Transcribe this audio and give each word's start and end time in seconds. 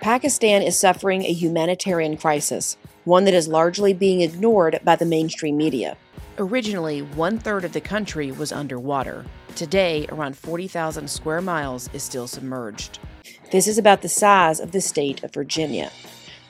Pakistan 0.00 0.62
is 0.62 0.78
suffering 0.78 1.24
a 1.24 1.32
humanitarian 1.32 2.16
crisis, 2.16 2.78
one 3.04 3.26
that 3.26 3.34
is 3.34 3.46
largely 3.46 3.92
being 3.92 4.22
ignored 4.22 4.80
by 4.82 4.96
the 4.96 5.04
mainstream 5.04 5.58
media. 5.58 5.94
Originally, 6.38 7.02
one 7.02 7.38
third 7.38 7.66
of 7.66 7.74
the 7.74 7.82
country 7.82 8.32
was 8.32 8.50
underwater. 8.50 9.26
Today, 9.56 10.06
around 10.08 10.38
40,000 10.38 11.10
square 11.10 11.42
miles 11.42 11.90
is 11.92 12.02
still 12.02 12.26
submerged. 12.26 12.98
This 13.52 13.68
is 13.68 13.76
about 13.76 14.00
the 14.00 14.08
size 14.08 14.58
of 14.58 14.72
the 14.72 14.80
state 14.80 15.22
of 15.22 15.34
Virginia. 15.34 15.90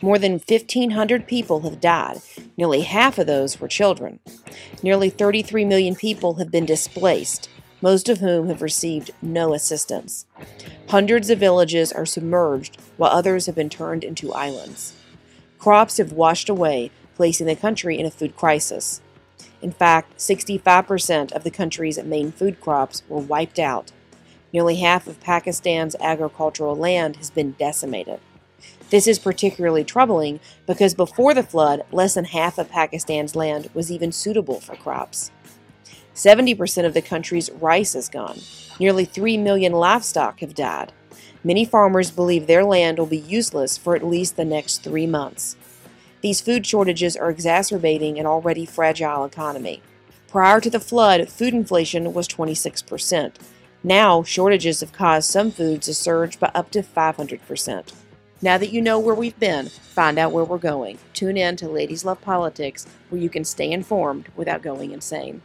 More 0.01 0.17
than 0.17 0.35
1,500 0.35 1.27
people 1.27 1.63
have 1.63 1.81
died. 1.81 2.21
Nearly 2.57 2.83
half 2.83 3.19
of 3.19 3.27
those 3.27 3.59
were 3.59 3.67
children. 3.67 4.21
Nearly 4.81 5.11
33 5.11 5.65
million 5.65 5.97
people 5.97 6.35
have 6.35 6.53
been 6.53 6.67
displaced, 6.67 7.49
most 7.81 8.09
of 8.09 8.19
whom 8.19 8.49
have 8.49 8.63
received 8.63 9.11
no 9.23 9.55
assistance. 9.55 10.27
Hundreds 10.89 11.31
of 11.31 11.39
villages 11.39 11.93
are 11.93 12.07
submerged, 12.07 12.77
while 12.97 13.11
others 13.11 13.47
have 13.47 13.55
been 13.55 13.71
turned 13.71 14.05
into 14.05 14.33
islands. 14.33 14.95
Crops 15.59 15.99
have 15.99 16.13
washed 16.13 16.49
away, 16.49 16.91
placing 17.17 17.47
the 17.47 17.57
country 17.57 17.99
in 17.99 18.07
a 18.07 18.11
food 18.11 18.37
crisis. 18.37 19.01
In 19.63 19.73
fact, 19.73 20.17
65% 20.17 21.33
of 21.33 21.45
the 21.45 21.51
country's 21.51 22.03
main 22.03 22.33
food 22.33 22.61
crops 22.61 23.03
were 23.09 23.19
wiped 23.19 23.59
out. 23.59 23.93
Nearly 24.53 24.77
half 24.77 25.07
of 25.07 25.21
Pakistan's 25.21 25.95
agricultural 26.01 26.77
land 26.77 27.17
has 27.17 27.31
been 27.31 27.53
decimated. 27.53 28.21
This 28.91 29.07
is 29.07 29.19
particularly 29.19 29.85
troubling 29.85 30.41
because 30.67 30.95
before 30.95 31.35
the 31.35 31.45
flood, 31.45 31.85
less 31.93 32.15
than 32.15 32.25
half 32.25 32.59
of 32.59 32.71
Pakistan's 32.71 33.37
land 33.37 33.71
was 33.73 33.93
even 33.93 34.11
suitable 34.11 34.61
for 34.61 34.75
crops. 34.75 35.31
70% 36.21 36.85
of 36.85 36.93
the 36.93 37.01
country's 37.01 37.51
rice 37.53 37.95
is 37.95 38.11
gone. 38.11 38.39
Nearly 38.79 39.07
3 39.07 39.39
million 39.39 39.73
livestock 39.73 40.41
have 40.41 40.55
died. 40.55 40.93
Many 41.43 41.65
farmers 41.65 42.11
believe 42.11 42.47
their 42.47 42.63
land 42.63 42.99
will 42.99 43.07
be 43.07 43.17
useless 43.17 43.79
for 43.79 43.97
at 43.97 44.05
least 44.05 44.37
the 44.37 44.45
next 44.45 44.83
three 44.83 45.07
months. 45.07 45.57
These 46.21 46.43
food 46.43 46.67
shortages 46.67 47.17
are 47.17 47.31
exacerbating 47.31 48.19
an 48.19 48.27
already 48.27 48.67
fragile 48.67 49.25
economy. 49.25 49.81
Prior 50.29 50.61
to 50.61 50.69
the 50.69 50.79
flood, 50.79 51.31
food 51.31 51.55
inflation 51.55 52.13
was 52.13 52.29
26%. 52.29 53.37
Now, 53.83 54.23
shortages 54.23 54.81
have 54.81 54.93
caused 54.93 55.31
some 55.31 55.51
foods 55.51 55.87
to 55.87 55.95
surge 55.95 56.39
by 56.39 56.51
up 56.55 56.71
to 56.73 56.83
500%. 56.83 57.95
Now 58.43 58.59
that 58.59 58.73
you 58.75 58.83
know 58.83 58.99
where 58.99 59.15
we've 59.15 59.41
been, 59.41 59.71
find 59.71 60.19
out 60.19 60.33
where 60.33 60.45
we're 60.45 60.59
going. 60.59 60.99
Tune 61.15 61.39
in 61.39 61.57
to 61.57 61.69
Ladies 61.69 62.05
Love 62.05 62.21
Politics, 62.21 62.87
where 63.09 63.23
you 63.23 63.31
can 63.31 63.45
stay 63.45 63.73
informed 63.73 64.29
without 64.37 64.61
going 64.61 64.93
insane. 64.93 65.41